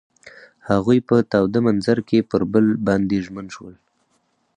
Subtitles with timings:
[0.69, 3.75] هغوی په تاوده منظر کې پر بل باندې ژمن شول.